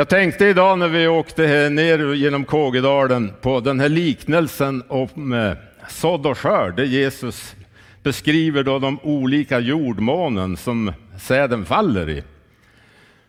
[0.00, 5.52] Jag tänkte idag när vi åkte ner genom Kågedalen på den här liknelsen om eh,
[5.88, 7.54] sådd och skörd, där Jesus
[8.02, 12.22] beskriver då de olika jordmånen som säden faller i.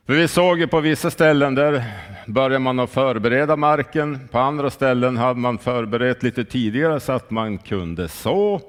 [0.05, 1.83] För vi såg ju på vissa ställen där
[2.25, 7.31] börjar man att förbereda marken, på andra ställen hade man förberett lite tidigare så att
[7.31, 8.61] man kunde så.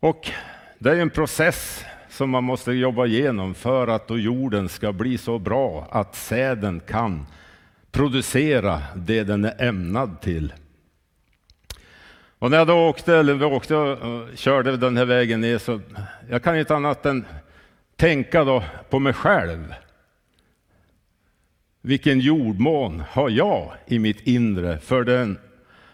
[0.00, 0.30] Och
[0.78, 1.84] det är en process
[2.18, 6.80] som man måste jobba igenom för att då jorden ska bli så bra att säden
[6.80, 7.26] kan
[7.90, 10.52] producera det den är ämnad till.
[12.38, 15.80] Och när jag då åkte, eller vi åkte och körde den här vägen ner så
[16.30, 17.24] jag kan inte annat än
[17.96, 19.74] tänka då på mig själv.
[21.82, 25.38] Vilken jordmån har jag i mitt inre för den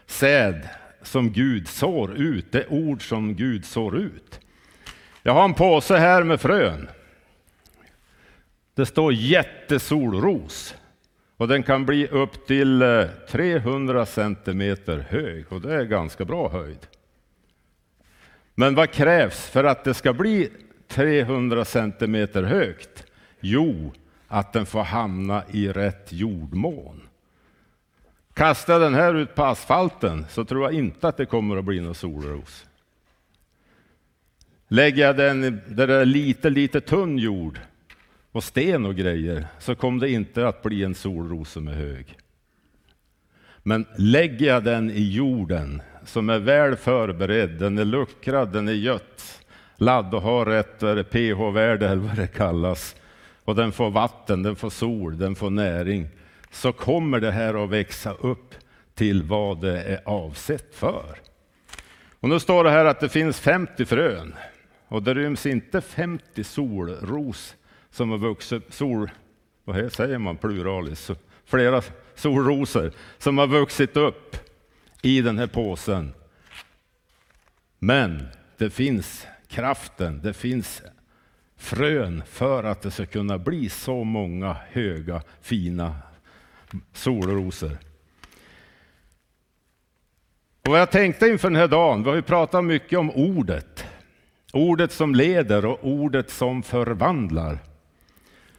[0.06, 0.68] säd
[1.02, 4.40] som Gud sår ut, det ord som Gud sår ut.
[5.26, 6.88] Jag har en påse här med frön.
[8.74, 10.74] Det står jättesolros
[11.36, 16.48] och den kan bli upp till eh, 300 centimeter hög och det är ganska bra
[16.48, 16.86] höjd.
[18.54, 20.50] Men vad krävs för att det ska bli
[20.88, 23.04] 300 centimeter högt?
[23.40, 23.92] Jo,
[24.28, 27.00] att den får hamna i rätt jordmån.
[28.34, 31.80] Kastar den här ut på asfalten så tror jag inte att det kommer att bli
[31.80, 32.66] någon solros.
[34.74, 37.60] Lägger jag den där det är lite, lite tunn jord
[38.32, 42.16] och sten och grejer så kommer det inte att bli en solros som är hög.
[43.62, 48.72] Men lägger jag den i jorden som är väl förberedd, den är luckrad, den är
[48.72, 52.96] gött, ladd och har rätt pH-värde eller vad det kallas,
[53.44, 56.08] och den får vatten, den får sol, den får näring,
[56.50, 58.54] så kommer det här att växa upp
[58.94, 61.14] till vad det är avsett för.
[62.20, 64.34] Och nu står det här att det finns 50 frön.
[64.88, 67.56] Och det ryms inte 50 solros
[67.90, 69.10] som har vuxit, sol,
[69.64, 71.10] vad säger man pluralis,
[71.44, 71.82] flera
[72.14, 74.36] solrosor som har vuxit upp
[75.02, 76.14] i den här påsen.
[77.78, 78.26] Men
[78.58, 80.82] det finns kraften, det finns
[81.56, 85.96] frön för att det ska kunna bli så många höga fina
[86.92, 87.78] solrosor.
[90.62, 93.84] Och vad jag tänkte inför den här dagen, vi har ju pratat mycket om ordet.
[94.54, 97.58] Ordet som leder och ordet som förvandlar.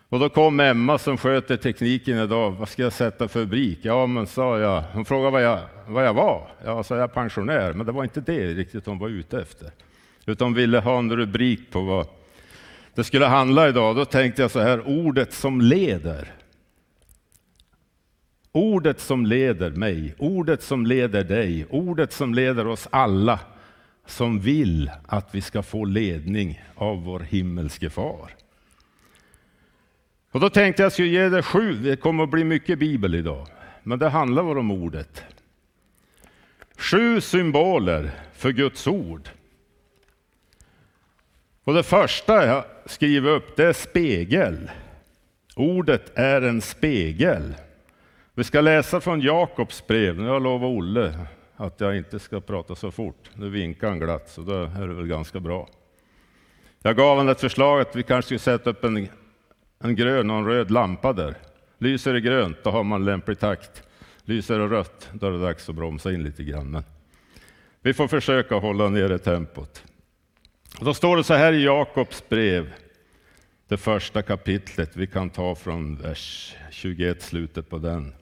[0.10, 2.52] Och då kom Emma som sköter tekniken idag.
[2.52, 3.80] Vad ska jag sätta för rubrik?
[3.82, 4.84] Ja, men sa jag.
[4.94, 6.48] Hon frågade vad jag, vad jag var.
[6.66, 7.74] Ja, sa jag pensionär.
[7.74, 9.72] Men det var inte det riktigt hon var ute efter.
[10.26, 12.08] Utan hon ville ha en rubrik på vad
[12.96, 13.96] det skulle handla idag.
[13.96, 16.32] Då tänkte jag så här, ordet som leder.
[18.52, 23.40] Ordet som leder mig, ordet som leder dig, ordet som leder oss alla
[24.06, 28.32] som vill att vi ska få ledning av vår himmelske far.
[30.32, 33.48] Och då tänkte jag skulle ge dig sju, det kommer att bli mycket bibel idag,
[33.84, 35.24] men det handlar bara om ordet.
[36.78, 39.30] Sju symboler för Guds ord.
[41.64, 44.72] Och det första jag skriver upp det är spegel.
[45.56, 47.56] Ordet är en spegel.
[48.34, 50.18] Vi ska läsa från Jakobs brev.
[50.18, 51.14] Nu har jag lovat Olle
[51.58, 53.30] att jag inte ska prata så fort.
[53.34, 55.68] Nu vinkar han glatt, så då är det väl ganska bra.
[56.82, 59.08] Jag gav honom ett förslag att vi kanske skulle sätta upp en,
[59.80, 61.36] en grön och en röd lampa där.
[61.78, 63.84] Lyser det grönt, då har man lämplig takt.
[64.24, 66.72] Lyser det rött, då är det dags att bromsa in lite grann.
[66.72, 66.84] Men
[67.82, 69.84] vi får försöka hålla nere tempot.
[70.80, 72.74] Och då står det så här i Jakobs brev,
[73.68, 74.92] det första kapitlet.
[74.94, 78.14] Vi kan ta från vers 21, slutet på den.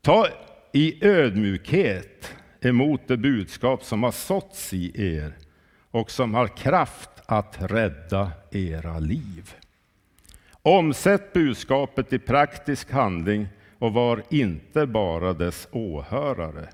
[0.00, 0.26] Ta
[0.72, 5.32] i ödmjukhet emot det budskap som har såtts i er
[5.90, 9.54] och som har kraft att rädda era liv.
[10.62, 13.48] Omsätt budskapet i praktisk handling
[13.78, 16.68] och var inte bara dess åhörare.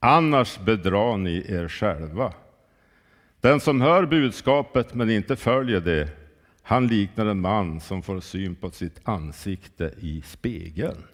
[0.00, 2.32] Annars bedrar ni er själva.
[3.40, 6.08] Den som hör budskapet men inte följer det,
[6.62, 11.04] han liknar en man som får syn på sitt ansikte i spegeln.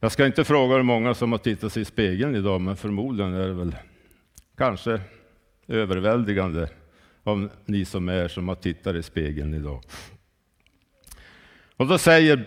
[0.00, 3.34] Jag ska inte fråga hur många som har tittat sig i spegeln idag, men förmodligen
[3.34, 3.76] är det väl
[4.56, 5.00] kanske
[5.68, 6.68] överväldigande
[7.24, 9.82] av ni som är som har tittat i spegeln idag.
[11.76, 12.44] Och då säger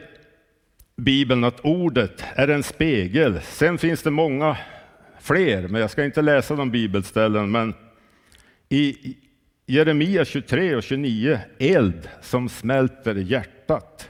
[0.95, 3.41] Bibeln att ordet är en spegel.
[3.41, 4.57] Sen finns det många
[5.19, 7.51] fler, men jag ska inte läsa de bibelställen.
[7.51, 7.73] Men
[8.69, 9.15] i
[9.65, 14.09] Jeremia 23 och 29, eld som smälter hjärtat.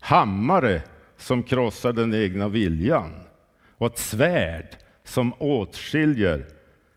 [0.00, 0.82] Hammare
[1.18, 3.12] som krossar den egna viljan
[3.76, 6.46] och ett svärd som åtskiljer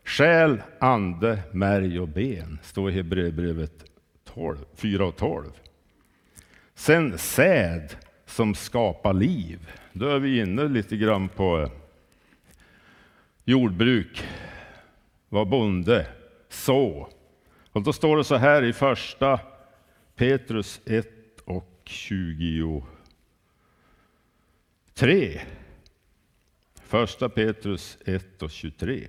[0.04, 3.92] själ, ande, märg och ben, står i Hebreerbrevet
[4.76, 5.52] 4 och 12.
[6.76, 7.96] Sen säd
[8.26, 9.72] som skapar liv.
[9.94, 11.70] Då är vi inne lite grann på eh,
[13.46, 14.24] jordbruk,
[15.30, 16.08] var bonde,
[16.50, 17.10] så.
[17.72, 19.40] Och då står det så här i första
[20.16, 21.08] Petrus 1
[21.46, 22.84] och 20
[24.94, 25.42] 3.
[26.84, 29.08] Första Petrus 1 och 23.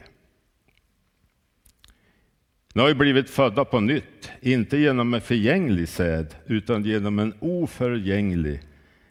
[2.74, 7.34] Ni har ju blivit födda på nytt, inte genom en förgänglig säd, utan genom en
[7.40, 8.60] oförgänglig,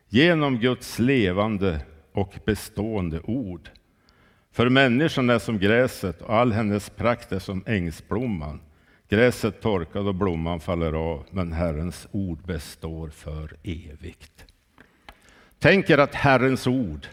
[0.10, 3.70] genom Guds levande och bestående ord.
[4.52, 8.62] För människan är som gräset och all hennes prakt är som ängsblomman.
[9.10, 14.46] Gräset torkar och blomman faller av, men Herrens ord består för evigt.
[15.62, 17.08] Tänk er att Herrens ord,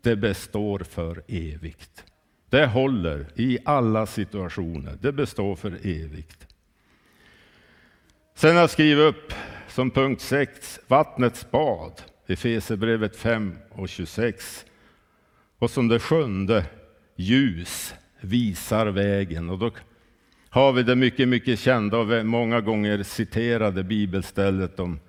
[0.00, 2.04] det består för evigt.
[2.50, 4.98] Det håller i alla situationer.
[5.00, 6.46] Det består för evigt.
[8.34, 9.32] Sen har jag skrivit upp
[9.68, 11.92] som punkt 6, vattnets bad,
[12.26, 14.64] Efesierbrevet 5 och 26.
[15.58, 16.64] Och som det sjunde,
[17.16, 19.50] ljus visar vägen.
[19.50, 19.70] Och då
[20.48, 25.00] har vi det mycket, mycket kända och många gånger citerade bibelstället om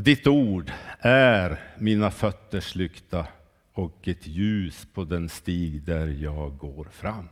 [0.00, 3.26] ditt ord är mina fötters lykta
[3.72, 7.28] och ett ljus på den stig där jag går fram.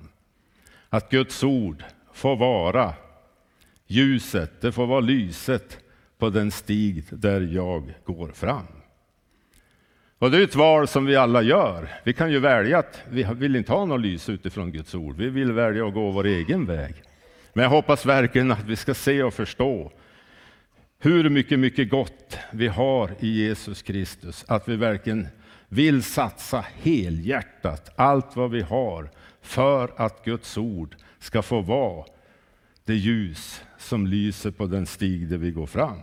[0.89, 2.95] Att Guds ord får vara
[3.87, 5.79] ljuset, det får vara lyset
[6.19, 8.67] på den stig där jag går fram.
[10.19, 11.89] Och det är ett val som vi alla gör.
[12.05, 15.17] Vi kan ju välja att vi vill inte ha något lys utifrån Guds ord.
[15.17, 16.95] Vi vill välja att gå vår egen väg.
[17.53, 19.93] Men jag hoppas verkligen att vi ska se och förstå
[21.03, 24.45] hur mycket, mycket gott vi har i Jesus Kristus.
[24.49, 25.29] Att vi verkligen
[25.69, 29.11] vill satsa helhjärtat allt vad vi har
[29.41, 32.05] för att Guds ord ska få vara
[32.85, 35.99] det ljus som lyser på den stig där vi går fram.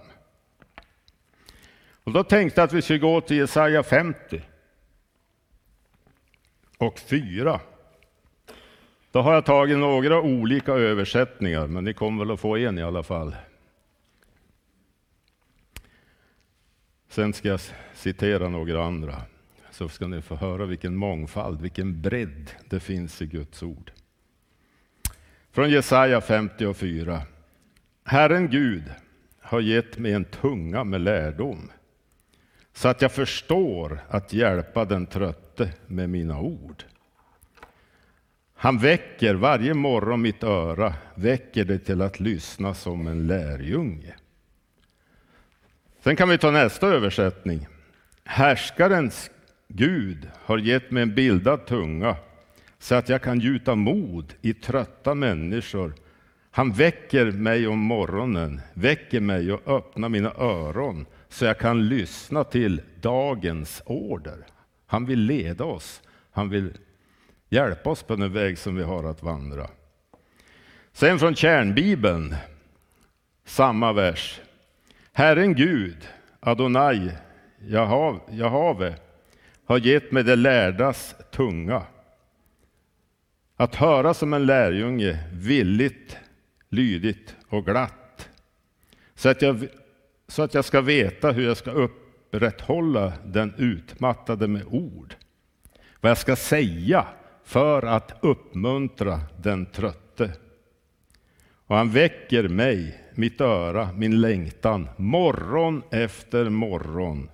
[2.04, 4.42] Och då tänkte jag att vi skulle gå till Jesaja 50
[6.78, 7.60] och 4.
[9.12, 12.84] Då har jag tagit några olika översättningar, men ni kommer väl att få en i
[12.84, 13.36] alla fall.
[17.18, 17.60] Sen ska jag
[17.94, 19.22] citera några andra
[19.72, 23.92] så ska ni få höra vilken mångfald, vilken bredd det finns i Guds ord.
[25.52, 27.22] Från Jesaja 54.
[28.04, 28.84] Herren Gud
[29.40, 31.72] har gett mig en tunga med lärdom
[32.74, 36.84] så att jag förstår att hjälpa den trötte med mina ord.
[38.54, 44.16] Han väcker varje morgon mitt öra, väcker det till att lyssna som en lärjunge.
[46.00, 47.68] Sen kan vi ta nästa översättning.
[48.24, 49.32] Härskarens
[49.68, 52.16] Gud har gett mig en bildad tunga
[52.80, 55.94] så att jag kan gjuta mod i trötta människor.
[56.52, 62.44] Han väcker mig om morgonen, väcker mig och öppnar mina öron så jag kan lyssna
[62.44, 64.46] till dagens order.
[64.86, 66.02] Han vill leda oss.
[66.32, 66.78] Han vill
[67.50, 69.68] hjälpa oss på den väg som vi har att vandra.
[70.94, 72.36] Sen från kärnbibeln,
[73.46, 74.42] samma vers.
[75.18, 76.08] Herren Gud,
[76.40, 77.12] Adonai,
[78.30, 78.96] Jahave,
[79.66, 81.84] har gett mig det lärdas tunga.
[83.56, 86.18] Att höra som en lärjunge, villigt,
[86.70, 88.30] lydigt och glatt.
[89.16, 89.68] Så att jag,
[90.28, 95.16] så att jag ska veta hur jag ska upprätthålla den utmattade med ord.
[96.02, 97.06] Vad jag ska säga
[97.44, 100.32] för att uppmuntra den trötte.
[101.68, 107.30] Och han väcker mig, mitt öra, min längtan, morgon efter morgon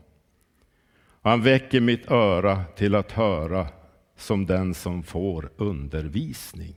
[1.24, 3.68] han väcker mitt öra till att höra
[4.18, 6.76] som den som får undervisning.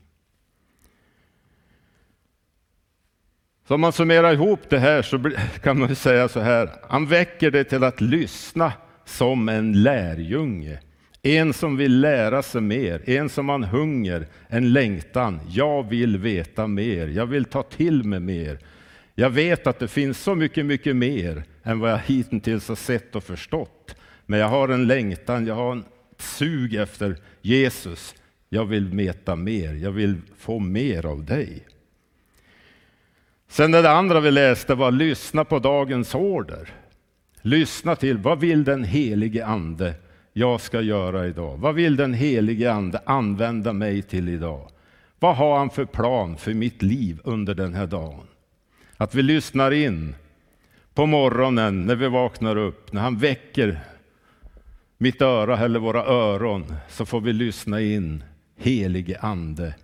[3.69, 5.31] Så om man summerar ihop det här så
[5.63, 6.71] kan man säga så här.
[6.89, 8.73] Han väcker dig till att lyssna
[9.05, 10.81] som en lärjunge.
[11.23, 15.41] En som vill lära sig mer, en som har hunger, en längtan.
[15.49, 18.59] Jag vill veta mer, jag vill ta till mig mer.
[19.19, 23.17] Jag vet att det finns så mycket, mycket mer än vad jag hittills har sett
[23.17, 23.97] och förstått.
[24.27, 25.85] Men jag har en längtan, jag har en
[26.19, 28.15] sug efter Jesus.
[28.49, 31.65] Jag vill veta mer, jag vill få mer av dig.
[33.49, 36.69] Sen det andra vi läste var lyssna på dagens order.
[37.43, 39.95] Lyssna till vad vill den helige ande
[40.33, 41.57] jag ska göra idag?
[41.57, 44.71] Vad vill den helige ande använda mig till idag?
[45.19, 48.27] Vad har han för plan för mitt liv under den här dagen?
[48.97, 50.15] Att vi lyssnar in
[50.95, 53.81] på morgonen när vi vaknar upp, när han väcker
[54.99, 58.25] mitt öra eller våra öron så får vi lyssna in.
[58.59, 59.75] Helige Ande,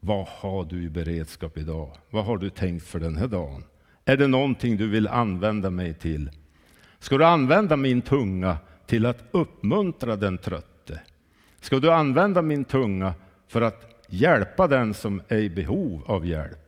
[0.00, 1.96] vad har du i beredskap idag?
[2.10, 3.64] Vad har du tänkt för den här dagen?
[4.04, 6.30] Är det någonting du vill använda mig till?
[6.98, 11.00] Ska du använda min tunga till att uppmuntra den trötte?
[11.60, 13.14] Ska du använda min tunga
[13.48, 16.65] för att hjälpa den som är i behov av hjälp?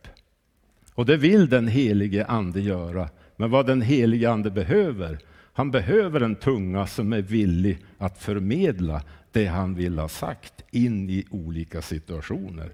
[0.99, 3.09] Och det vill den helige Ande göra.
[3.35, 5.19] Men vad den helige Ande behöver,
[5.53, 9.01] han behöver en tunga som är villig att förmedla
[9.31, 12.71] det han vill ha sagt in i olika situationer.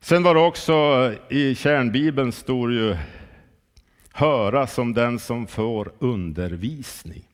[0.00, 0.74] Sen var det också
[1.28, 2.96] i kärnbibeln står ju
[4.12, 7.24] höra som den som får undervisning.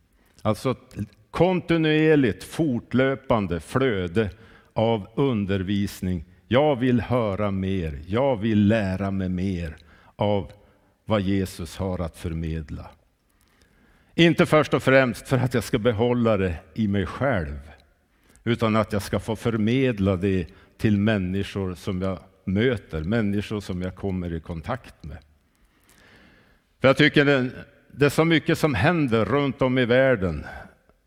[0.42, 0.74] Alltså
[1.30, 4.30] kontinuerligt fortlöpande flöde
[4.72, 6.24] av undervisning.
[6.48, 9.76] Jag vill höra mer, jag vill lära mig mer
[10.16, 10.52] av
[11.04, 12.90] vad Jesus har att förmedla.
[14.14, 17.58] Inte först och främst för att jag ska behålla det i mig själv,
[18.44, 20.46] utan att jag ska få förmedla det
[20.78, 25.18] till människor som jag möter, människor som jag kommer i kontakt med.
[26.80, 27.50] För jag tycker det,
[27.92, 30.46] det är så mycket som händer runt om i världen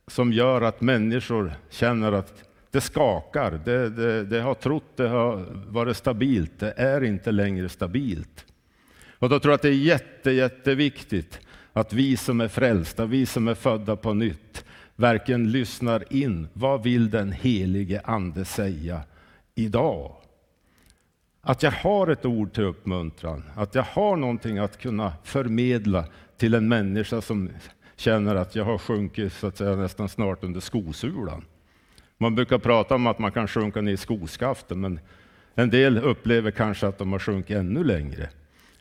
[0.07, 3.61] som gör att människor känner att det skakar.
[3.65, 6.59] Det, det, det har trott det har varit stabilt.
[6.59, 8.45] Det är inte längre stabilt.
[9.19, 11.39] Och då tror jag att det är jätte, jätteviktigt
[11.73, 16.47] att vi som är frälsta, vi som är födda på nytt, verkligen lyssnar in.
[16.53, 19.01] Vad vill den helige Ande säga
[19.55, 20.15] idag?
[21.41, 26.05] Att jag har ett ord till uppmuntran, att jag har någonting att kunna förmedla
[26.37, 27.49] till en människa som
[27.95, 31.45] känner att jag har sjunkit så att säga, nästan snart under skosulan.
[32.21, 34.99] Man brukar prata om att man kan sjunka ner i skoskaften, men
[35.55, 38.29] en del upplever kanske att de har sjunkit ännu längre.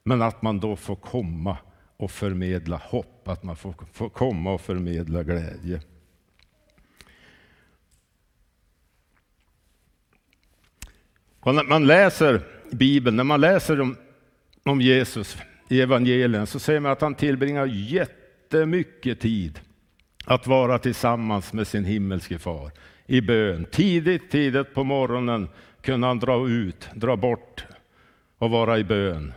[0.03, 1.57] Men att man då får komma
[1.97, 5.81] och förmedla hopp, att man får, får komma och förmedla glädje.
[11.41, 13.97] Och när man läser Bibeln, när man läser om,
[14.65, 19.61] om Jesus i evangelien så ser man att han tillbringar jättemycket tid
[20.25, 22.71] att vara tillsammans med sin himmelske far
[23.11, 23.67] i bön.
[23.71, 25.49] Tidigt, tidigt på morgonen
[25.81, 27.67] kunde han dra ut, dra bort
[28.39, 29.33] och vara i bön.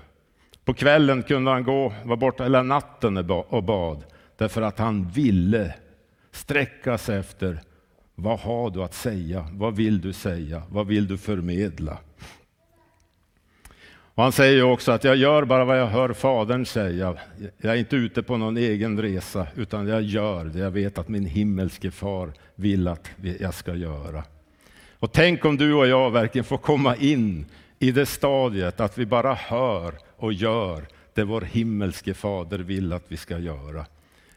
[0.65, 4.03] På kvällen kunde han gå, vara borta hela natten och bad,
[4.37, 5.73] därför att han ville
[6.31, 7.59] sträcka sig efter
[8.15, 9.47] vad har du att säga?
[9.51, 10.63] Vad vill du säga?
[10.69, 11.97] Vad vill du förmedla?
[14.21, 17.15] Och han säger också att jag gör bara vad jag hör Fadern säga.
[17.57, 21.07] Jag är inte ute på någon egen resa, utan jag gör det jag vet att
[21.07, 23.09] min himmelske far vill att
[23.39, 24.23] jag ska göra.
[24.99, 27.45] Och tänk om du och jag verkligen får komma in
[27.79, 33.05] i det stadiet att vi bara hör och gör det vår himmelske fader vill att
[33.07, 33.85] vi ska göra.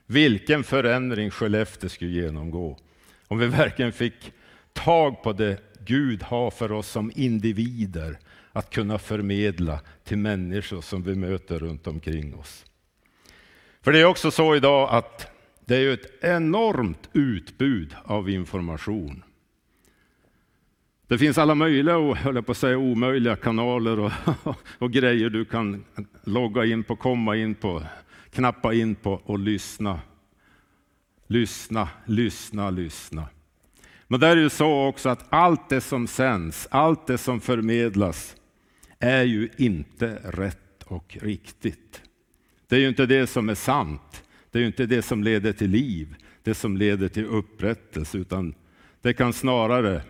[0.07, 2.79] Vilken förändring Skellefteå skulle genomgå
[3.29, 4.33] om vi verkligen fick
[4.73, 8.19] tag på det Gud har för oss som individer
[8.55, 12.65] att kunna förmedla till människor som vi möter runt omkring oss.
[13.83, 15.27] För det är också så idag att
[15.65, 19.25] det är ett enormt utbud av information.
[21.07, 24.13] Det finns alla möjliga, och höll på att säga omöjliga kanaler och,
[24.79, 25.85] och grejer du kan
[26.25, 27.83] logga in på, komma in på,
[28.31, 30.01] knappa in på och lyssna.
[31.27, 33.29] Lyssna, lyssna, lyssna.
[34.09, 38.37] Men det är ju så också att allt det som sänds, allt det som förmedlas
[39.05, 42.03] är ju inte rätt och riktigt.
[42.69, 44.25] Det är ju inte det som är sant.
[44.51, 48.55] Det är ju inte det som leder till liv, det som leder till upprättelse, utan
[49.01, 50.03] det kan snarare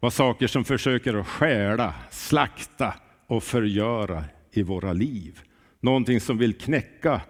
[0.00, 2.94] vara saker som försöker att stjäla, slakta
[3.26, 5.40] och förgöra i våra liv.
[5.80, 7.20] Någonting som vill knäcka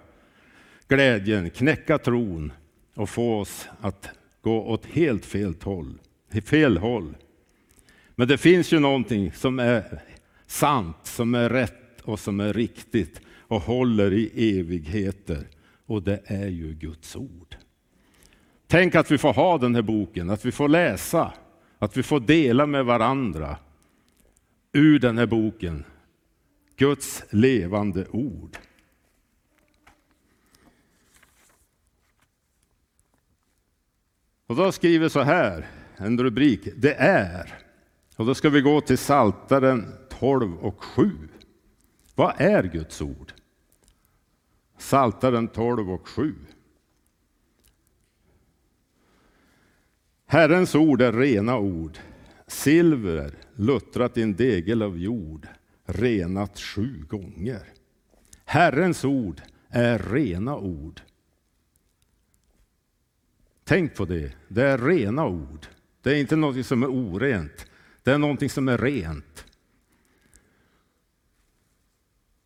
[0.89, 2.53] glädjen, knäcka tron
[2.95, 5.99] och få oss att gå åt helt fel håll.
[6.45, 7.15] Fel håll.
[8.15, 10.03] Men det finns ju någonting som är
[10.53, 15.47] sant, som är rätt och som är riktigt och håller i evigheter.
[15.87, 17.57] Och det är ju Guds ord.
[18.67, 21.33] Tänk att vi får ha den här boken, att vi får läsa,
[21.79, 23.57] att vi får dela med varandra
[24.73, 25.85] ur den här boken.
[26.77, 28.57] Guds levande ord.
[34.47, 35.67] Och då skriver så här,
[35.97, 37.55] en rubrik, det är.
[38.17, 41.11] Och då ska vi gå till Saltaren 12 och 7.
[42.15, 43.33] Vad är Guds ord?
[44.79, 46.35] Saltaren 12 och 7.
[50.27, 51.99] Herrens ord är rena ord,
[52.47, 55.49] silver luttrat i en degel av jord,
[55.85, 57.73] renat sju gånger.
[58.45, 61.01] Herrens ord är rena ord.
[63.65, 65.67] Tänk på det, det är rena ord.
[66.03, 67.67] Det är inte något som är orent,
[68.03, 69.47] det är något som är rent.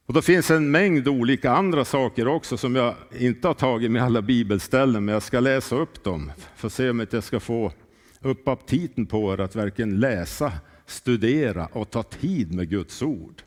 [0.07, 4.03] Och då finns en mängd olika andra saker också som jag inte har tagit med
[4.03, 6.33] alla bibelställen, men jag ska läsa upp dem.
[6.57, 7.73] För att se om jag ska få
[8.21, 10.53] upp aptiten på er att verkligen läsa,
[10.87, 13.43] studera och ta tid med Guds ord.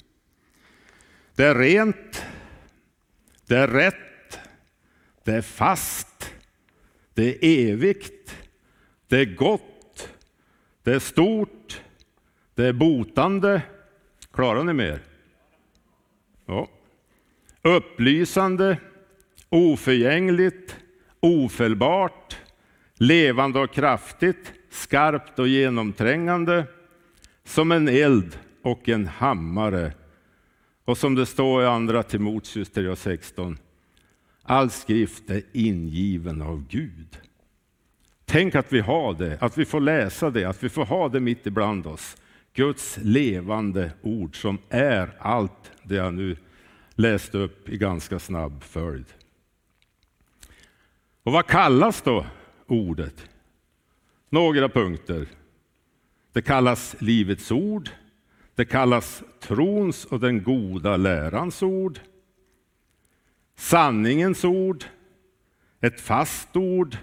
[1.35, 2.23] Det är rent,
[3.45, 4.39] det är rätt,
[5.23, 6.33] det är fast,
[7.13, 8.35] det är evigt,
[9.07, 10.09] det är gott,
[10.83, 11.81] det är stort,
[12.55, 13.61] det är botande.
[14.31, 15.08] Klarar ni mer?
[16.49, 16.67] Ja.
[17.61, 18.77] Upplysande,
[19.49, 20.75] oförgängligt,
[21.19, 22.37] ofelbart,
[22.93, 26.65] levande och kraftigt, skarpt och genomträngande,
[27.43, 29.93] som en eld och en hammare.
[30.85, 33.57] Och som det står i andra Timoteus 3.16,
[34.43, 37.17] all skrift är ingiven av Gud.
[38.25, 41.19] Tänk att vi har det, att vi får läsa det, att vi får ha det
[41.19, 42.17] mitt ibland oss.
[42.53, 46.37] Guds levande ord som är allt det jag nu
[46.95, 49.05] läste upp i ganska snabb följd.
[51.23, 52.25] Och vad kallas då
[52.67, 53.29] ordet?
[54.29, 55.27] Några punkter.
[56.33, 57.89] Det kallas livets ord.
[58.55, 61.99] Det kallas trons och den goda lärans ord.
[63.55, 64.83] Sanningens ord.
[65.81, 66.97] Ett fast ord.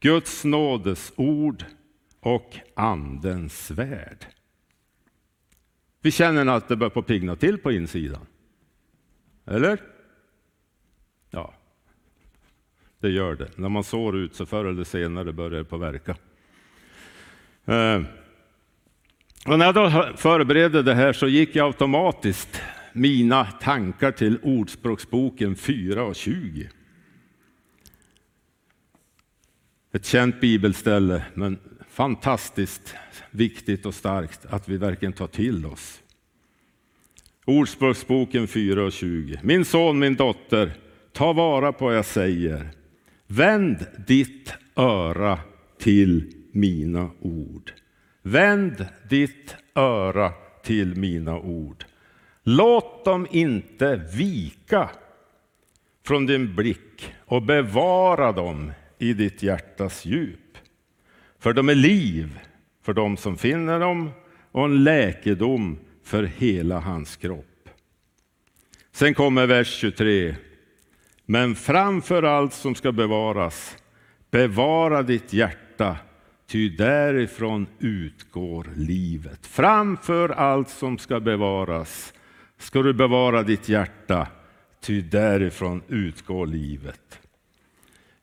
[0.00, 1.64] Guds nådes ord
[2.20, 4.26] och Andens svärd.
[6.00, 8.26] Vi känner att det börjar pigna till på insidan.
[9.46, 9.80] Eller?
[11.30, 11.54] Ja,
[13.00, 13.48] det gör det.
[13.56, 16.16] När man sår ut så förr eller senare börjar det påverka.
[17.64, 18.02] Eh.
[19.46, 25.56] och när jag då förberedde det här så gick jag automatiskt mina tankar till Ordspråksboken
[25.56, 26.70] 4 och 20.
[29.92, 31.58] Ett känt bibelställe, men
[32.00, 32.94] fantastiskt
[33.30, 36.02] viktigt och starkt att vi verkligen tar till oss.
[37.44, 39.40] Ordspråksboken 4 och 20.
[39.42, 40.72] Min son, min dotter,
[41.12, 42.70] ta vara på vad jag säger.
[43.26, 45.38] Vänd ditt öra
[45.78, 47.72] till mina ord.
[48.22, 51.84] Vänd ditt öra till mina ord.
[52.42, 54.90] Låt dem inte vika
[56.06, 60.49] från din blick och bevara dem i ditt hjärtas djup.
[61.40, 62.40] För de är liv
[62.82, 64.10] för dem som finner dem
[64.52, 67.68] och en läkedom för hela hans kropp.
[68.92, 70.34] Sen kommer vers 23.
[71.26, 73.76] Men framför allt som ska bevaras,
[74.30, 75.96] bevara ditt hjärta,
[76.46, 79.46] ty därifrån utgår livet.
[79.46, 82.12] Framför allt som ska bevaras
[82.58, 84.26] ska du bevara ditt hjärta,
[84.80, 87.20] ty därifrån utgår livet.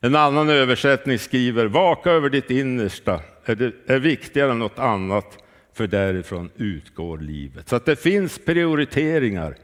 [0.00, 5.38] En annan översättning skriver, vaka över ditt innersta, är, det, är viktigare än något annat,
[5.74, 7.68] för därifrån utgår livet.
[7.68, 9.56] Så att det finns prioriteringar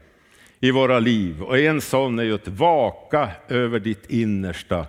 [0.59, 4.85] i våra liv och en sån är ju att vaka över ditt innersta,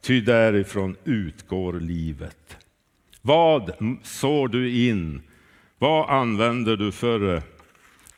[0.00, 2.56] ty därifrån utgår livet.
[3.22, 5.22] Vad sår du in?
[5.78, 7.42] Vad använder du för eh,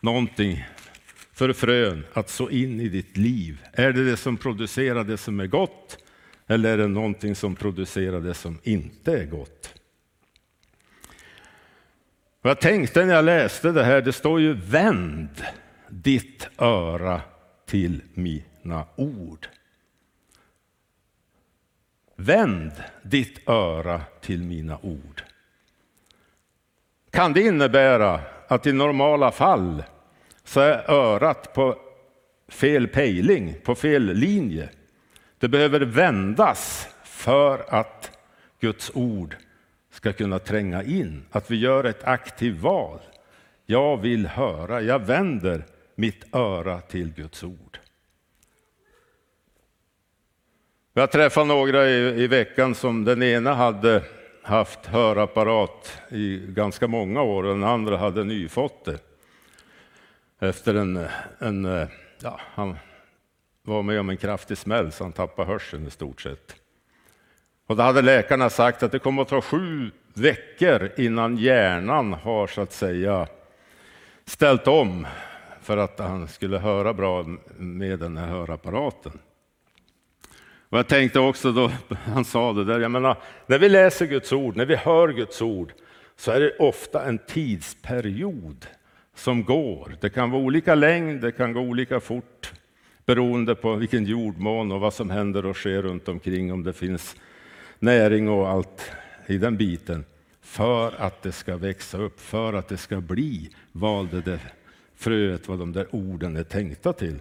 [0.01, 0.65] någonting,
[1.33, 3.63] för frön att så in i ditt liv?
[3.73, 5.99] Är det det som producerar det som är gott?
[6.47, 9.75] Eller är det någonting som producerar det som inte är gott?
[12.43, 15.45] Jag tänkte när jag läste det här, det står ju vänd
[15.89, 17.21] ditt öra
[17.67, 19.49] till mina ord.
[22.17, 25.23] Vänd ditt öra till mina ord.
[27.11, 29.85] Kan det innebära att i normala fall
[30.45, 31.77] så är örat på
[32.49, 34.69] fel pejling, på fel linje?
[35.43, 38.19] Det behöver vändas för att
[38.61, 39.37] Guds ord
[39.91, 41.25] ska kunna tränga in.
[41.31, 43.01] Att vi gör ett aktivt val.
[43.67, 47.79] Jag vill höra, jag vänder mitt öra till Guds ord.
[50.93, 54.03] Jag träffade några i, i veckan som den ena hade
[54.43, 58.99] haft hörapparat i ganska många år och den andra hade nyfått det.
[60.41, 61.07] Efter en,
[61.39, 61.89] en
[62.23, 62.77] ja, han
[63.63, 66.57] var med om en kraftig smäll så han tappade hörseln i stort sett.
[67.67, 72.47] Och då hade läkarna sagt att det kommer att ta sju veckor innan hjärnan har
[72.47, 73.27] så att säga
[74.25, 75.07] ställt om
[75.63, 77.25] för att han skulle höra bra
[77.57, 79.13] med den här hörapparaten.
[80.69, 81.71] Och jag tänkte också då
[82.05, 85.43] han sa det där, jag menar, när vi läser Guds ord, när vi hör Guds
[85.43, 85.73] ord,
[86.17, 88.67] så är det ofta en tidsperiod
[89.15, 89.97] som går.
[90.01, 92.53] Det kan vara olika längd, det kan gå olika fort
[93.07, 97.17] beroende på vilken jordmån och vad som händer och sker runt omkring, om det finns
[97.79, 98.91] näring och allt
[99.27, 100.05] i den biten,
[100.41, 104.41] för att det ska växa upp, för att det ska bli vad det där
[104.97, 107.19] fröet, vad de där orden är tänkta till.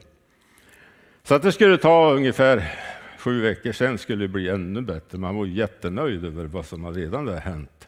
[1.24, 2.72] Så att det skulle ta ungefär
[3.18, 5.18] sju veckor sen skulle det bli ännu bättre.
[5.18, 7.88] Man var jättenöjd över vad som redan hade hänt.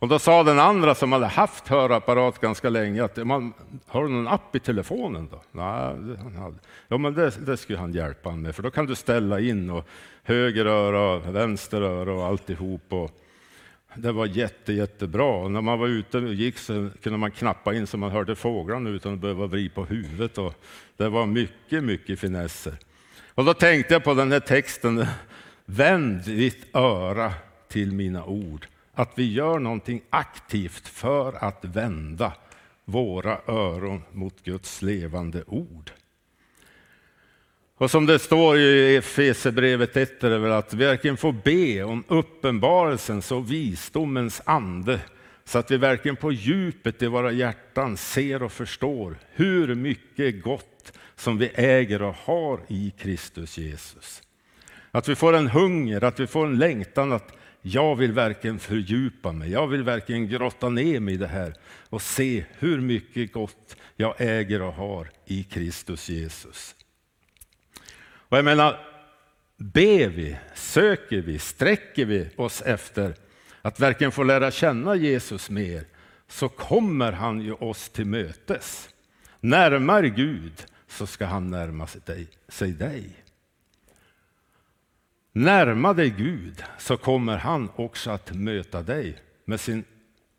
[0.00, 3.52] Och då sa den andra som hade haft hörapparat ganska länge att man,
[3.86, 5.42] har du någon app i telefonen då?
[5.52, 6.56] Nej, han hade.
[6.88, 9.70] Ja, men det, det skulle han hjälpa honom med, för då kan du ställa in
[9.70, 9.88] och
[10.22, 12.92] höger öra, vänster öra och alltihop.
[12.92, 13.10] Och
[13.94, 15.24] det var jätte, jättebra.
[15.24, 18.36] Och när man var ute och gick så kunde man knappa in så man hörde
[18.36, 20.38] fåglarna utan att behöva vrida på huvudet.
[20.38, 20.54] Och
[20.96, 22.78] det var mycket, mycket finesser.
[23.34, 25.06] Och då tänkte jag på den här texten.
[25.64, 27.32] Vänd ditt öra
[27.68, 28.66] till mina ord
[28.98, 32.32] att vi gör någonting aktivt för att vända
[32.84, 35.90] våra öron mot Guds levande ord.
[37.76, 41.82] Och som det står i Efesierbrevet 1 är det väl att vi verkligen får be
[41.82, 45.00] om uppenbarelsens och visdomens ande
[45.44, 50.92] så att vi verkligen på djupet i våra hjärtan ser och förstår hur mycket gott
[51.16, 54.22] som vi äger och har i Kristus Jesus.
[54.90, 59.32] Att vi får en hunger, att vi får en längtan att jag vill verkligen fördjupa
[59.32, 59.50] mig.
[59.50, 61.54] Jag vill verkligen grotta ner mig i det här
[61.88, 66.74] och se hur mycket gott jag äger och har i Kristus Jesus.
[68.00, 68.80] Och jag menar,
[69.56, 73.14] ber vi, söker vi, sträcker vi oss efter
[73.62, 75.84] att verkligen få lära känna Jesus mer,
[76.28, 78.88] så kommer han ju oss till mötes.
[79.40, 81.86] Närmar Gud så ska han närma
[82.48, 83.08] sig dig.
[85.38, 89.84] Närma dig Gud så kommer han också att möta dig med sin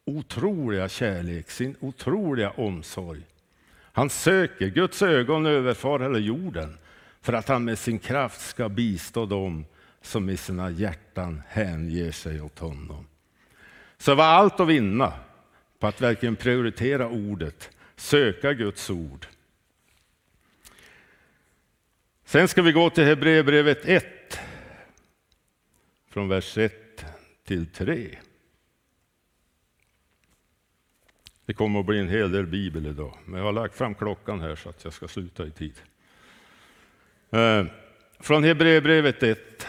[0.05, 3.21] otroliga kärlek, sin otroliga omsorg.
[3.81, 6.77] Han söker, Guds ögon överfar hela jorden
[7.21, 9.65] för att han med sin kraft ska bistå dem
[10.01, 13.07] som i sina hjärtan hänger sig åt honom.
[13.97, 15.13] Så var allt att vinna
[15.79, 19.27] på att verkligen prioritera ordet, söka Guds ord.
[22.25, 24.18] Sen ska vi gå till Hebreerbrevet 1
[26.10, 27.06] från vers 1
[27.45, 28.17] till 3.
[31.45, 34.41] Det kommer att bli en hel del bibel idag, men jag har lagt fram klockan
[34.41, 35.74] här så att jag ska sluta i tid.
[37.30, 37.65] Eh,
[38.19, 39.67] från Hebreerbrevet 1.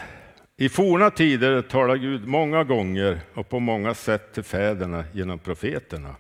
[0.57, 6.17] I forna tider talar Gud många gånger och på många sätt till fäderna genom profeterna.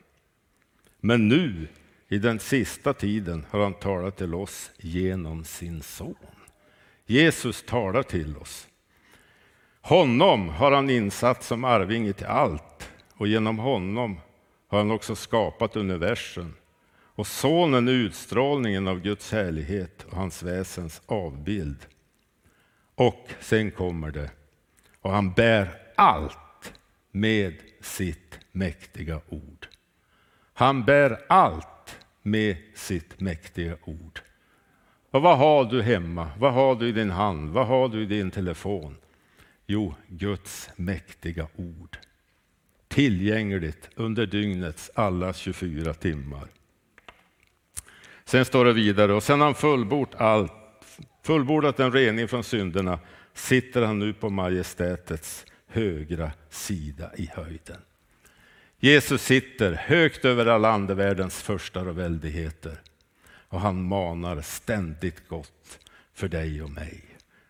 [1.00, 1.68] Men nu,
[2.09, 6.14] i den sista tiden, har han talat till oss genom sin son.
[7.06, 8.69] Jesus talar till oss.
[9.80, 14.20] Honom har han insatt som arvinge till allt och genom honom
[14.68, 16.54] har han också skapat universum.
[17.14, 21.86] Och sonen är utstrålningen av Guds härlighet och hans väsens avbild.
[22.94, 24.30] Och sen kommer det,
[25.00, 26.72] och han bär allt
[27.10, 29.66] med sitt mäktiga ord.
[30.52, 34.20] Han bär allt med sitt mäktiga ord.
[35.10, 36.30] Och vad har du hemma?
[36.38, 37.50] Vad har du i din hand?
[37.50, 38.96] Vad har du i din telefon?
[39.72, 41.98] Jo, Guds mäktiga ord.
[42.88, 46.48] Tillgängligt under dygnets alla 24 timmar.
[48.24, 50.52] Sen står det vidare, och sen han fullbordat allt,
[51.22, 52.98] fullbordat en rening från synderna,
[53.35, 57.80] sitter han nu på majestätets högra sida i höjden.
[58.78, 62.80] Jesus sitter högt över alla andevärldens förstar och väldigheter
[63.48, 65.78] och han manar ständigt gott
[66.14, 67.04] för dig och mig.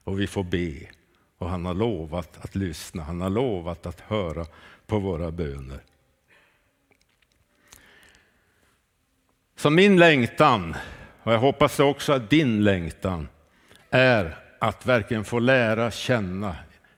[0.04, 0.99] Och vi får be
[1.40, 4.46] och han har lovat att lyssna, han har lovat att höra
[4.86, 5.80] på våra böner.
[9.56, 10.74] Så min längtan,
[11.22, 13.28] och jag hoppas också att din längtan,
[13.90, 16.56] är att verkligen få lära känna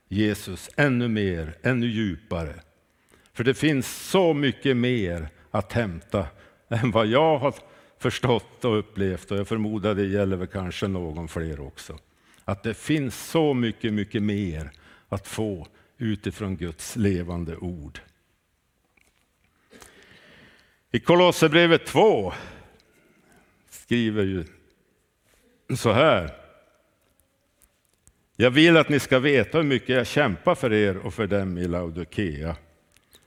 [0.09, 2.55] Jesus ännu mer, ännu djupare.
[3.33, 6.27] För det finns så mycket mer att hämta
[6.69, 7.55] än vad jag har
[7.99, 11.99] förstått och upplevt och jag förmodar det gäller väl kanske någon fler också.
[12.45, 14.71] Att det finns så mycket, mycket mer
[15.09, 15.67] att få
[15.99, 18.01] utifrån Guds levande ord.
[20.91, 22.33] I Kolosserbrevet 2
[23.71, 24.45] skriver ju
[25.77, 26.35] så här.
[28.37, 31.59] Jag vill att ni ska veta hur mycket jag kämpar för er och för dem
[31.59, 32.57] i Laodikea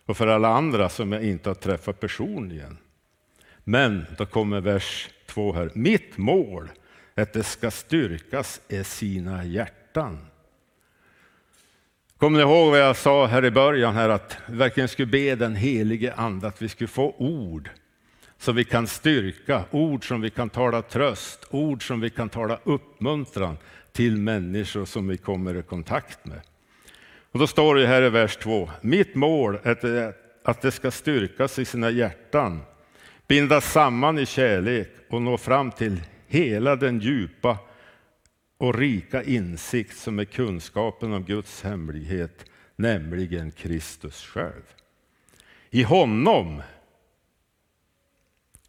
[0.06, 2.78] och för alla andra som jag inte har träffat personligen.
[3.64, 5.72] Men då kommer vers 2 här.
[5.74, 6.70] Mitt mål
[7.22, 10.18] att det ska styrkas i sina hjärtan.
[12.18, 15.36] Kommer ni ihåg vad jag sa här i början, här, att vi verkligen skulle be
[15.36, 17.70] den helige Ande att vi skulle få ord
[18.38, 22.60] som vi kan styrka, ord som vi kan tala tröst, ord som vi kan tala
[22.64, 23.58] uppmuntran
[23.92, 26.42] till människor som vi kommer i kontakt med.
[27.32, 31.60] Och då står det här i vers 2, mitt mål är att det ska styrkas
[31.60, 32.62] i sina hjärtan,
[33.28, 37.58] bindas samman i kärlek och nå fram till hela den djupa
[38.58, 44.64] och rika insikt som är kunskapen om Guds hemlighet, nämligen Kristus själv.
[45.70, 46.62] I honom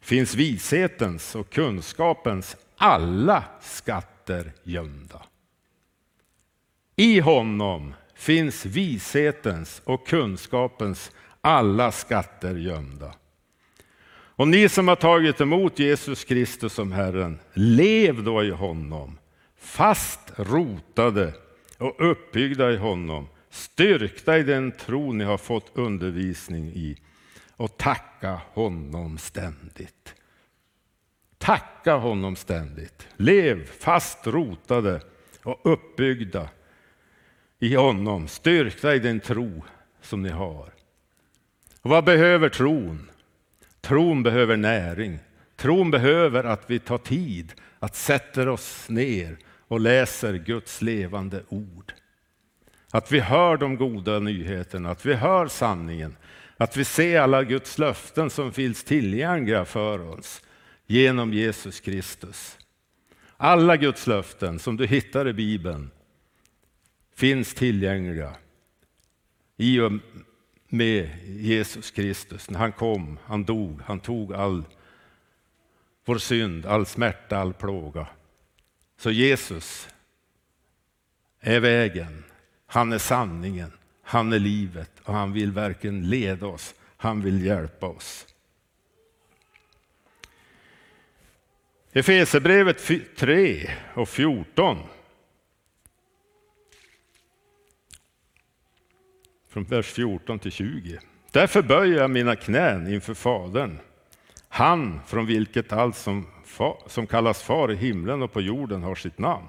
[0.01, 5.25] finns vishetens och kunskapens alla skatter gömda.
[6.95, 13.13] I honom finns vishetens och kunskapens alla skatter gömda.
[14.37, 19.17] Och ni som har tagit emot Jesus Kristus som Herren, lev då i honom,
[19.59, 21.33] fast rotade
[21.77, 26.97] och uppbyggda i honom, styrkta i den tro ni har fått undervisning i
[27.55, 30.15] och tacka honom ständigt.
[31.37, 33.07] Tacka honom ständigt.
[33.15, 35.01] Lev fast rotade
[35.43, 36.49] och uppbyggda
[37.59, 39.63] i honom, styrkta i den tro
[40.01, 40.73] som ni har.
[41.81, 43.11] Och vad behöver tron?
[43.87, 45.19] Tron behöver näring.
[45.55, 51.93] Tron behöver att vi tar tid att sätta oss ner och läser Guds levande ord.
[52.91, 56.17] Att vi hör de goda nyheterna, att vi hör sanningen,
[56.57, 60.41] att vi ser alla Guds löften som finns tillgängliga för oss
[60.85, 62.57] genom Jesus Kristus.
[63.37, 65.91] Alla Guds löften som du hittar i Bibeln
[67.15, 68.35] finns tillgängliga
[69.57, 69.91] i och
[70.69, 72.49] med Jesus Kristus.
[72.49, 74.63] När han kom, han dog, han tog all
[76.05, 78.07] vår synd, all smärta, all plåga.
[78.97, 79.89] Så Jesus
[81.39, 82.23] är vägen,
[82.65, 87.87] han är sanningen, han är livet och han vill verkligen leda oss, han vill hjälpa
[87.87, 88.25] oss.
[91.91, 94.77] Efesierbrevet 3 och 14
[99.57, 100.99] från vers 14 till 20.
[101.31, 103.79] Därför böjer jag mina knän inför Fadern,
[104.49, 106.27] han från vilket allt som,
[106.87, 109.47] som kallas far i himlen och på jorden har sitt namn.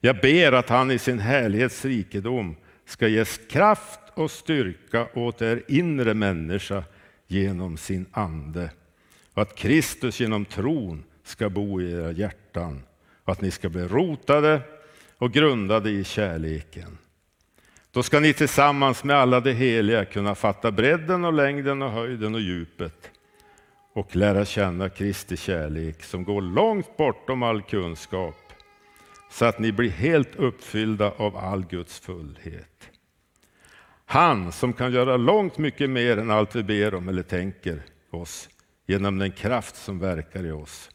[0.00, 2.56] Jag ber att han i sin härlighets rikedom
[2.86, 6.84] ska ges kraft och styrka åt er inre människa
[7.26, 8.70] genom sin ande
[9.34, 12.82] och att Kristus genom tron ska bo i era hjärtan
[13.24, 14.60] och att ni ska bli rotade
[15.18, 16.98] och grundade i kärleken
[17.96, 22.34] då ska ni tillsammans med alla de heliga kunna fatta bredden och längden och höjden
[22.34, 23.10] och djupet
[23.92, 28.52] och lära känna Kristi kärlek som går långt bortom all kunskap
[29.30, 32.90] så att ni blir helt uppfyllda av all Guds fullhet.
[34.06, 38.48] Han som kan göra långt mycket mer än allt vi ber om eller tänker oss
[38.86, 40.90] genom den kraft som verkar i oss.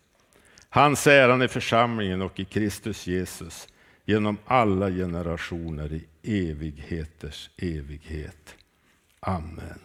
[0.69, 3.67] Hans äran i församlingen och i Kristus Jesus
[4.05, 8.55] genom alla generationer i evigheters evighet.
[9.19, 9.79] Amen.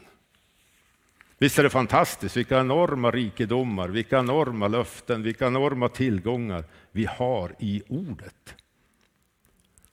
[1.38, 7.54] Visst är det fantastiskt, vilka enorma rikedomar, vilka enorma löften, vilka enorma tillgångar vi har
[7.58, 8.54] i ordet.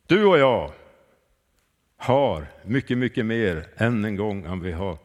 [0.08, 0.72] Du och jag
[1.98, 4.98] har mycket, mycket mer än en gång än vi har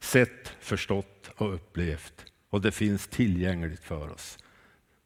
[0.00, 2.24] sett, förstått och upplevt.
[2.50, 4.38] Och det finns tillgängligt för oss.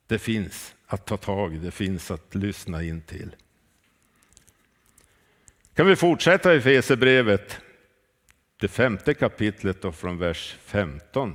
[0.07, 3.37] Det finns att ta tag i, det finns att lyssna in till.
[5.74, 7.60] Kan vi fortsätta i Fesebrevet,
[8.60, 11.34] det femte kapitlet och från vers 15.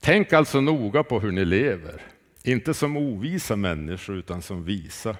[0.00, 2.02] Tänk alltså noga på hur ni lever,
[2.42, 5.16] inte som ovisa människor utan som visa.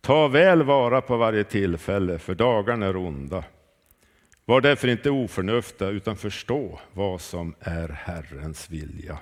[0.00, 3.44] Ta väl vara på varje tillfälle, för dagarna är onda.
[4.44, 9.18] Var därför inte oförnuftiga, utan förstå vad som är Herrens vilja.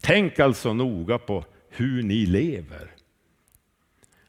[0.00, 1.44] Tänk alltså noga på
[1.76, 2.90] hur ni lever.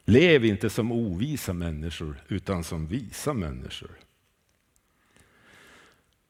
[0.06, 3.92] Lev inte som ovisa människor, utan som visa människor.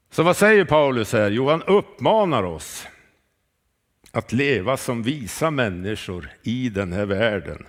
[0.09, 1.31] Så vad säger Paulus här?
[1.31, 2.87] Jo, han uppmanar oss
[4.11, 7.65] att leva som visa människor i den här världen.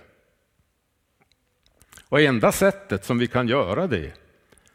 [2.09, 4.13] Och enda sättet som vi kan göra det,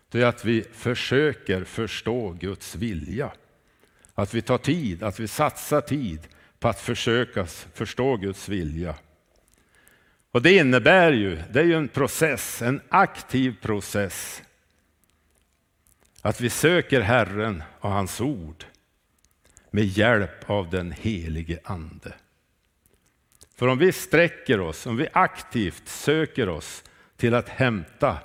[0.08, 3.32] det är att vi försöker förstå Guds vilja.
[4.14, 6.20] Att vi tar tid, att vi satsar tid
[6.62, 8.94] på att försöka förstå Guds vilja.
[10.32, 14.42] Och det innebär ju, det är ju en process, en aktiv process.
[16.22, 18.64] Att vi söker Herren och hans ord
[19.70, 22.14] med hjälp av den helige Ande.
[23.54, 26.84] För om vi sträcker oss, om vi aktivt söker oss
[27.16, 28.18] till att hämta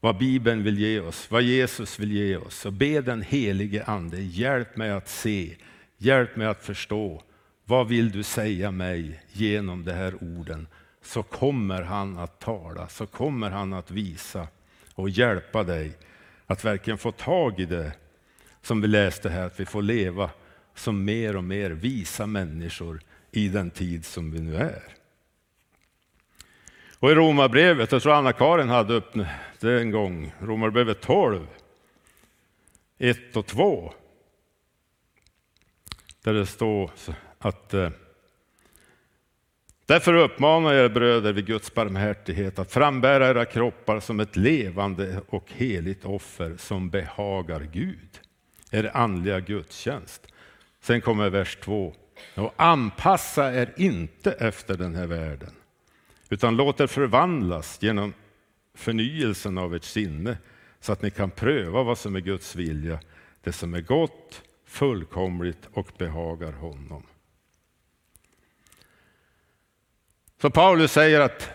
[0.00, 4.20] vad Bibeln vill ge oss, vad Jesus vill ge oss, och be den helige Ande,
[4.20, 5.56] hjälp mig att se,
[5.98, 7.22] hjälp mig att förstå,
[7.64, 10.66] vad vill du säga mig genom de här orden?
[11.02, 14.48] Så kommer han att tala, så kommer han att visa
[14.94, 15.92] och hjälpa dig
[16.46, 17.92] att verkligen få tag i det
[18.62, 20.30] som vi läste här, att vi får leva
[20.74, 24.82] som mer och mer visa människor i den tid som vi nu är.
[26.98, 29.12] Och i Romarbrevet, jag tror Anna-Karin hade upp
[29.60, 31.46] det en gång, Romarbrevet 12,
[32.98, 33.92] 1 och 2.
[36.28, 36.90] Där det står
[37.38, 37.90] att eh,
[39.86, 45.20] Därför uppmanar jag er bröder vid Guds barmhärtighet att frambära era kroppar som ett levande
[45.28, 48.20] och heligt offer som behagar Gud.
[48.70, 50.26] Er andliga gudstjänst.
[50.80, 51.94] Sen kommer vers 2.
[52.34, 55.52] Och anpassa er inte efter den här världen,
[56.28, 58.12] utan låt er förvandlas genom
[58.74, 60.36] förnyelsen av ert sinne
[60.80, 63.00] så att ni kan pröva vad som är Guds vilja,
[63.42, 67.02] det som är gott, fullkomligt och behagar honom.
[70.40, 71.50] Så Paulus säger att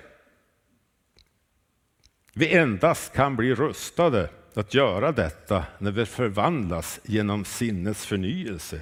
[2.33, 8.81] vi endast kan bli rustade att göra detta när vi förvandlas genom sinnets förnyelse.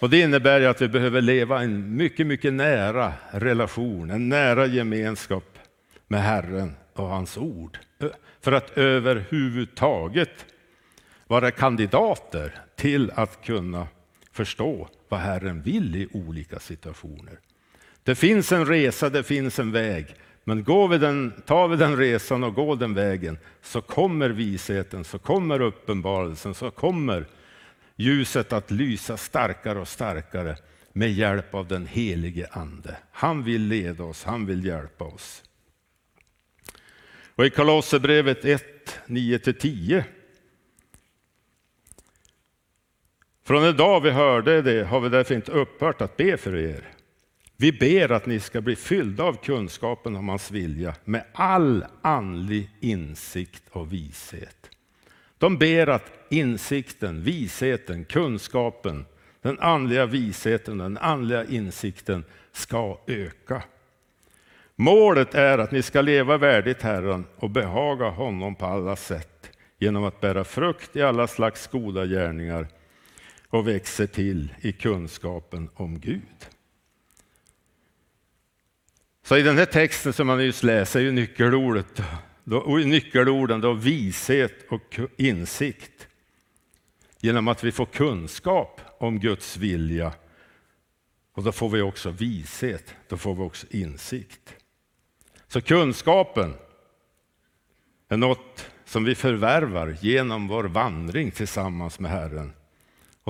[0.00, 5.58] Och Det innebär att vi behöver leva en mycket, mycket nära relation, en nära gemenskap
[6.08, 7.78] med Herren och hans ord.
[8.40, 10.46] För att överhuvudtaget
[11.30, 13.88] vara kandidater till att kunna
[14.32, 17.38] förstå vad Herren vill i olika situationer.
[18.02, 20.06] Det finns en resa, det finns en väg.
[20.44, 25.04] Men går vi den, tar vi den resan och går den vägen så kommer visheten,
[25.04, 27.26] så kommer uppenbarelsen, så kommer
[27.96, 30.56] ljuset att lysa starkare och starkare
[30.92, 32.96] med hjälp av den helige Ande.
[33.12, 35.42] Han vill leda oss, han vill hjälpa oss.
[37.34, 38.64] Och I Kolosserbrevet 1,
[39.06, 40.04] 9-10
[43.44, 46.84] Från den dag vi hörde det har vi därför inte upphört att be för er.
[47.56, 52.70] Vi ber att ni ska bli fyllda av kunskapen om hans vilja med all andlig
[52.80, 54.70] insikt och vishet.
[55.38, 59.06] De ber att insikten, visheten, kunskapen,
[59.42, 63.62] den andliga visheten, den andliga insikten ska öka.
[64.76, 70.04] Målet är att ni ska leva värdigt Herren och behaga honom på alla sätt genom
[70.04, 72.66] att bära frukt i alla slags goda gärningar
[73.50, 76.48] och växer till i kunskapen om Gud.
[79.22, 82.02] Så i den här texten som man nyss läser är nyckelordet,
[82.44, 86.08] då, nyckelorden då vishet och insikt.
[87.20, 90.12] Genom att vi får kunskap om Guds vilja
[91.32, 94.54] och då får vi också vishet, då får vi också insikt.
[95.48, 96.54] Så kunskapen
[98.08, 102.52] är något som vi förvärvar genom vår vandring tillsammans med Herren.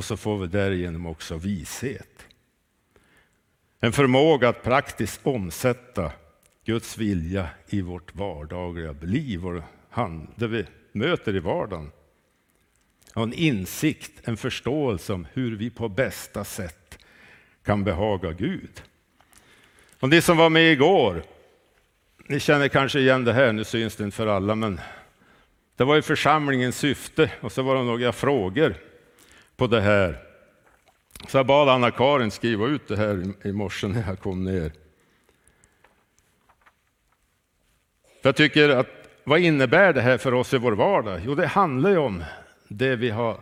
[0.01, 2.27] Och så får vi därigenom också vishet.
[3.81, 6.13] En förmåga att praktiskt omsätta
[6.65, 9.63] Guds vilja i vårt vardagliga liv, och
[10.37, 11.91] det vi möter i vardagen.
[13.15, 16.99] Och en insikt, en förståelse om hur vi på bästa sätt
[17.65, 18.83] kan behaga Gud.
[20.01, 21.23] Och ni som var med igår,
[22.27, 24.81] ni känner kanske igen det här, nu syns det inte för alla, men
[25.77, 28.90] det var ju församlingens syfte och så var det några frågor
[29.61, 30.19] på det här.
[31.29, 34.73] Så jag bad Anna-Karin skriva ut det här i morse när jag kom ner.
[38.23, 38.87] För jag tycker att
[39.25, 41.21] vad innebär det här för oss i vår vardag?
[41.25, 42.25] Jo, det handlar ju om
[42.69, 43.41] det vi har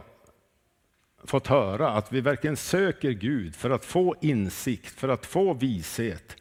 [1.24, 6.36] fått höra, att vi verkligen söker Gud för att få insikt, för att få vishet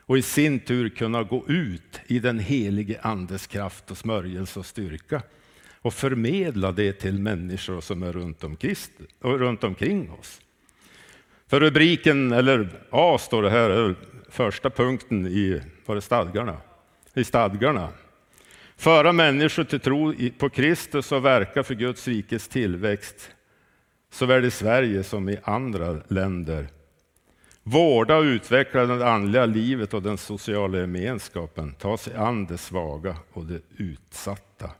[0.00, 4.66] och i sin tur kunna gå ut i den helige Andes kraft och smörjelse och
[4.66, 5.22] styrka
[5.82, 8.76] och förmedla det till människor som är runt omkring,
[9.20, 10.40] runt omkring oss.
[11.46, 13.94] För rubriken, eller A står det här,
[14.28, 16.56] första punkten i var det stadgarna,
[17.14, 17.88] i stadgarna.
[18.76, 23.30] Föra människor till tro på Kristus och verka för Guds rikes tillväxt
[24.10, 26.68] såväl i Sverige som i andra länder.
[27.62, 31.74] Vårda och utveckla det andliga livet och den sociala gemenskapen.
[31.78, 34.70] Ta sig an det svaga och det utsatta.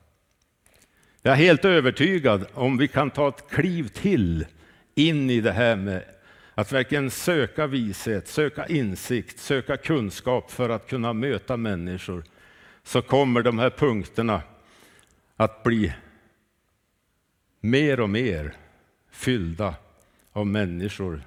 [1.24, 4.46] Jag är helt övertygad om vi kan ta ett kliv till
[4.94, 6.04] in i det här med
[6.54, 12.24] att verkligen söka vishet, söka insikt, söka kunskap för att kunna möta människor,
[12.82, 14.42] så kommer de här punkterna
[15.36, 15.92] att bli
[17.60, 18.56] mer och mer
[19.10, 19.74] fyllda
[20.32, 21.22] av människor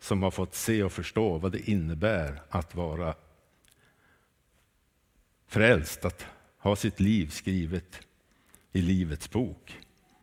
[0.00, 3.14] som har fått se och förstå vad det innebär att vara
[5.46, 6.26] frälst, att
[6.58, 8.00] ha sitt liv skrivet
[8.72, 9.78] i Livets bok.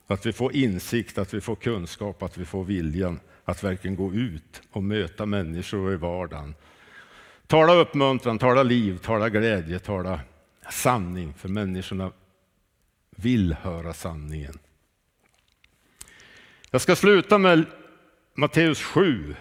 [0.08, 4.14] Att vi får insikt, att vi får kunskap, att vi får viljan att verkligen gå
[4.14, 6.56] ut och möta människor i vardagen.
[7.48, 10.20] Tala uppmuntran, tala liv, tala glädje, tala
[10.72, 12.12] sanning, för människorna
[13.10, 14.60] vill höra sanningen.
[16.72, 17.66] Jag ska sluta med
[18.34, 19.36] Matteus 7.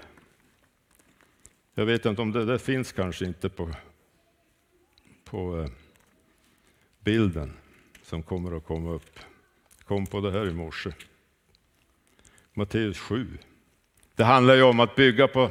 [1.75, 3.71] Jag vet inte om det, det finns kanske inte på,
[5.25, 5.71] på eh,
[7.01, 7.53] bilden
[8.07, 9.19] som kommer att komma upp.
[9.85, 10.91] kom på det här i morse.
[12.55, 13.39] Matteus 7.
[14.15, 15.51] Det handlar ju om att bygga på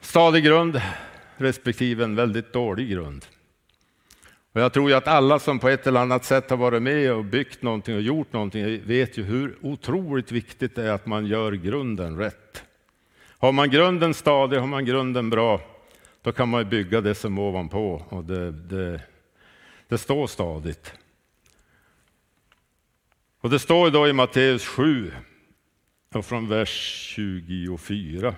[0.00, 0.80] stadig grund
[1.36, 3.26] respektive en väldigt dålig grund.
[4.52, 7.12] Och jag tror ju att alla som på ett eller annat sätt har varit med
[7.12, 11.26] och byggt någonting och gjort någonting vet ju hur otroligt viktigt det är att man
[11.26, 12.64] gör grunden rätt.
[13.38, 15.60] Har man grunden stadig, har man grunden bra,
[16.22, 19.00] då kan man bygga det som ovanpå och det, det,
[19.88, 20.94] det står stadigt.
[23.42, 25.12] Och det står då i Matteus 7
[26.14, 28.34] och från vers 24.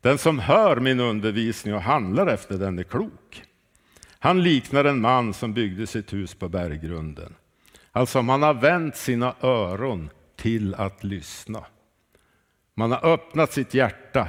[0.00, 3.42] Den som hör min undervisning och handlar efter den är klok.
[4.18, 7.34] Han liknar en man som byggde sitt hus på berggrunden.
[7.92, 11.64] Alltså man har vänt sina öron till att lyssna.
[12.74, 14.28] Man har öppnat sitt hjärta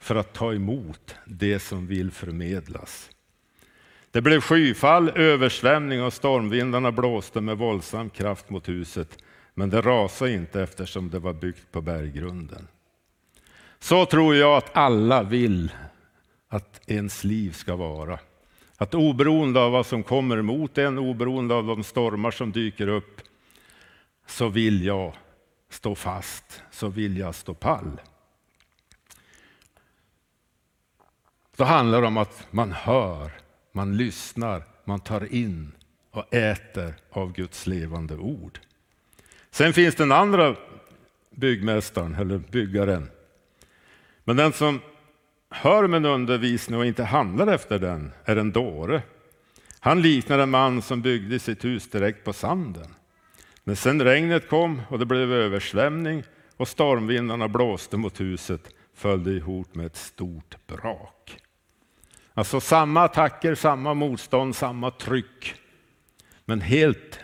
[0.00, 3.10] för att ta emot det som vill förmedlas.
[4.10, 9.18] Det blev skyfall, översvämning och stormvindarna blåste med våldsam kraft mot huset,
[9.58, 12.68] men det rasade inte eftersom det var byggt på berggrunden.
[13.78, 15.72] Så tror jag att alla vill
[16.48, 18.18] att ens liv ska vara.
[18.76, 23.20] Att oberoende av vad som kommer emot en, oberoende av de stormar som dyker upp,
[24.26, 25.16] så vill jag
[25.70, 28.00] stå fast, så vill jag stå pall.
[31.56, 33.30] Då handlar det om att man hör,
[33.72, 35.72] man lyssnar, man tar in
[36.10, 38.60] och äter av Guds levande ord.
[39.56, 40.56] Sen finns den andra
[41.30, 43.10] byggmästaren, eller byggaren.
[44.24, 44.80] Men den som
[45.50, 49.02] hör min undervisning och inte handlar efter den är en dåre.
[49.80, 52.94] Han liknar en man som byggde sitt hus direkt på sanden.
[53.64, 56.22] När sen regnet kom och det blev översvämning
[56.56, 61.38] och stormvindarna blåste mot huset föll det ihop med ett stort brak.
[62.34, 65.54] Alltså samma attacker, samma motstånd, samma tryck.
[66.44, 67.20] Men helt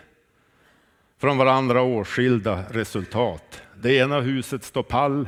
[1.23, 3.61] från varandra åtskilda resultat.
[3.75, 5.27] Det ena huset står pall,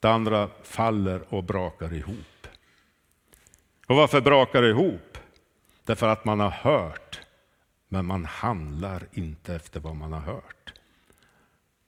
[0.00, 2.46] det andra faller och brakar ihop.
[3.86, 5.18] Och varför brakar det ihop?
[5.84, 7.20] Därför att man har hört,
[7.88, 10.72] men man handlar inte efter vad man har hört.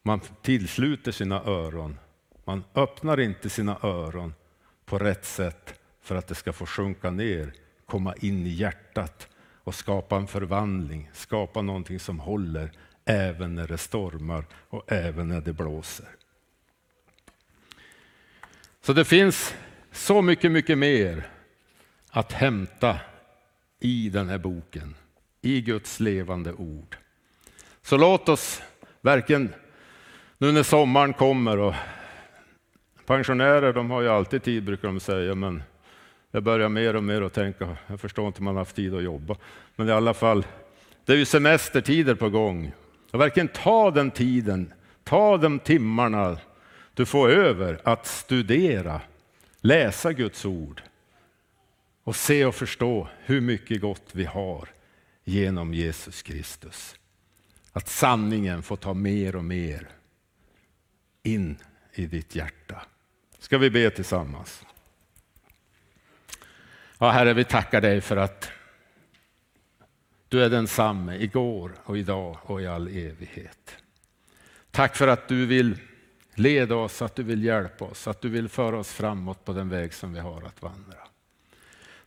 [0.02, 1.98] Man tillsluter sina öron,
[2.44, 4.34] man öppnar inte sina öron
[4.84, 7.52] på rätt sätt för att det ska få sjunka ner,
[7.84, 9.28] komma in i hjärtat
[9.64, 12.70] och skapa en förvandling, skapa någonting som håller
[13.06, 16.06] även när det stormar och även när det blåser.
[18.82, 19.54] Så det finns
[19.92, 21.28] så mycket, mycket mer
[22.10, 23.00] att hämta
[23.80, 24.94] i den här boken,
[25.42, 26.96] i Guds levande ord.
[27.82, 28.62] Så låt oss
[29.00, 29.54] verkligen,
[30.38, 31.74] nu när sommaren kommer och
[33.06, 35.62] pensionärer de har ju alltid tid brukar de säga, men
[36.30, 38.94] jag börjar mer och mer att tänka, jag förstår inte om man har haft tid
[38.94, 39.36] att jobba,
[39.76, 40.46] men i alla fall,
[41.04, 42.72] det är ju semestertider på gång.
[43.10, 44.72] Och verkligen ta den tiden,
[45.04, 46.38] ta de timmarna
[46.94, 49.00] du får över att studera,
[49.60, 50.82] läsa Guds ord
[52.04, 54.68] och se och förstå hur mycket gott vi har
[55.24, 56.96] genom Jesus Kristus.
[57.72, 59.88] Att sanningen får ta mer och mer
[61.22, 61.56] in
[61.92, 62.82] i ditt hjärta.
[63.38, 64.64] Ska vi be tillsammans?
[66.98, 68.50] Ja, Herre, vi tackar dig för att
[70.36, 73.76] du är densamme igår och idag och i all evighet.
[74.70, 75.78] Tack för att du vill
[76.34, 79.68] leda oss, att du vill hjälpa oss, att du vill föra oss framåt på den
[79.68, 80.98] väg som vi har att vandra.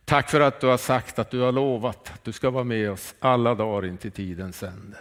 [0.04, 2.90] Tack för att du har sagt att du har lovat att du ska vara med
[2.90, 4.98] oss alla dagar in till tidens ände.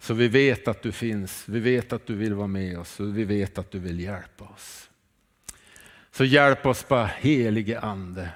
[0.00, 3.18] Så vi vet att du finns, vi vet att du vill vara med oss och
[3.18, 4.90] vi vet att du vill hjälpa oss.
[6.10, 8.28] Så hjälp oss bara helige Ande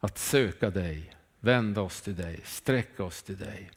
[0.00, 3.70] att söka dig, vända oss till dig, sträcka oss till dig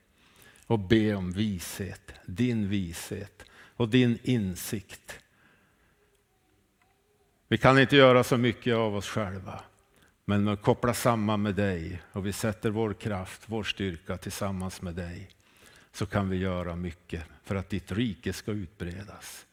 [0.67, 3.45] och be om vishet, din vishet
[3.75, 5.19] och din insikt.
[7.47, 9.61] Vi kan inte göra så mycket av oss själva,
[10.25, 14.95] men vi koppla samman med dig och vi sätter vår kraft, vår styrka tillsammans med
[14.95, 15.29] dig,
[15.91, 19.45] så kan vi göra mycket för att ditt rike ska utbredas.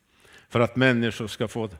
[0.48, 1.70] För att människor ska få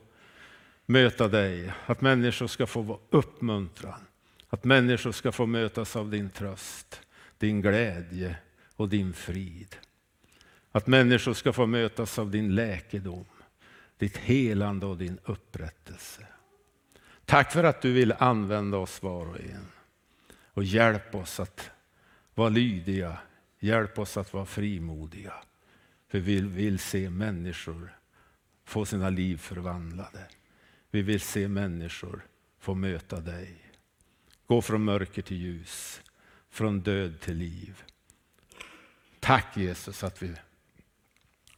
[0.85, 4.05] möta dig, att människor ska få uppmuntran,
[4.51, 7.01] att människor ska få mötas av din tröst,
[7.37, 8.35] din glädje
[8.75, 9.75] och din frid.
[10.71, 13.25] Att människor ska få mötas av din läkedom,
[13.97, 16.27] ditt helande och din upprättelse.
[17.25, 19.67] Tack för att du vill använda oss var och en.
[20.53, 21.71] Och hjälp oss att
[22.35, 23.17] vara lydiga,
[23.59, 25.33] hjälp oss att vara frimodiga.
[26.07, 27.97] För vi vill se människor
[28.65, 30.27] få sina liv förvandlade.
[30.89, 32.25] Vi vill se människor
[32.59, 33.70] få möta dig.
[34.51, 36.01] Gå från mörker till ljus,
[36.49, 37.83] från död till liv.
[39.19, 40.35] Tack Jesus att vi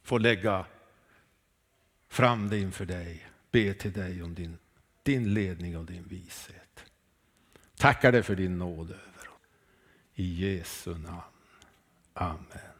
[0.02, 0.66] får lägga
[2.08, 4.58] fram det inför dig, be till dig om din,
[5.02, 6.84] din ledning och din vishet.
[7.76, 9.48] Tackar dig för din nåd över oss.
[10.14, 11.22] I Jesu namn.
[12.12, 12.73] Amen.